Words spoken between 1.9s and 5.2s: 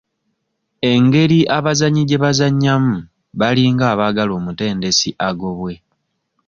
gye bazannyamu balinga abaagala omutendesi